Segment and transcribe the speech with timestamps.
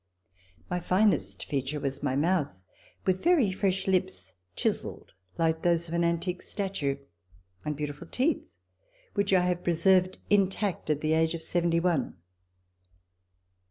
[0.67, 2.59] My finest feature was my mouth,
[3.05, 6.97] with very fresh lips, chiselled like those of an antique statue,
[7.63, 8.51] and beautiful teeth
[9.13, 12.17] which I have preserved intact at the age of seventy one.